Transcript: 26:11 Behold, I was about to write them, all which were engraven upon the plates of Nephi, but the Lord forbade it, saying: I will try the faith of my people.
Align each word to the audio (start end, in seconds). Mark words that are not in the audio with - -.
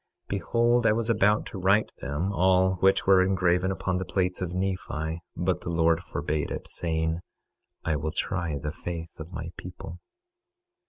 26:11 0.29 0.29
Behold, 0.29 0.87
I 0.87 0.93
was 0.93 1.09
about 1.11 1.45
to 1.45 1.59
write 1.59 1.93
them, 2.01 2.33
all 2.33 2.77
which 2.77 3.05
were 3.05 3.21
engraven 3.21 3.71
upon 3.71 3.97
the 3.97 4.03
plates 4.03 4.41
of 4.41 4.51
Nephi, 4.51 5.21
but 5.37 5.61
the 5.61 5.69
Lord 5.69 5.99
forbade 5.99 6.49
it, 6.49 6.67
saying: 6.71 7.19
I 7.85 7.95
will 7.97 8.11
try 8.11 8.57
the 8.57 8.71
faith 8.71 9.19
of 9.19 9.31
my 9.31 9.51
people. 9.57 9.99